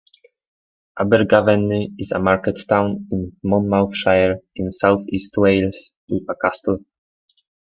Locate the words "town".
2.67-3.05